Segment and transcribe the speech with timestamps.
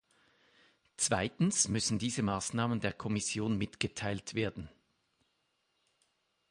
[0.97, 4.67] Zweitens müssen diese Maßnahmen der Kommission mitgeteilt werden.